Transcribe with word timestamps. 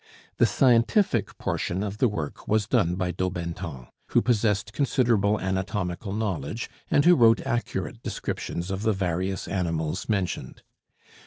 The 0.37 0.47
scientific 0.47 1.37
portion 1.37 1.83
of 1.83 1.99
the 1.99 2.07
work 2.07 2.47
was 2.47 2.65
done 2.65 2.95
by 2.95 3.11
Daubenton, 3.11 3.85
who 4.07 4.23
possessed 4.23 4.73
considerable 4.73 5.39
anatomical 5.39 6.11
knowledge, 6.11 6.71
and 6.89 7.05
who 7.05 7.13
wrote 7.13 7.41
accurate 7.45 8.01
descriptions 8.01 8.71
of 8.71 8.81
the 8.81 8.93
various 8.93 9.47
animals 9.47 10.09
mentioned. 10.09 10.63